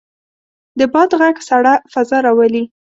د 0.79 0.81
باد 0.93 1.09
غږ 1.19 1.35
سړه 1.49 1.73
فضا 1.93 2.17
راولي. 2.25 2.63